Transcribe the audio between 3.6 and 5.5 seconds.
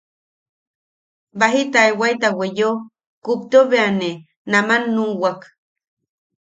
bea ne aman nuʼuwak.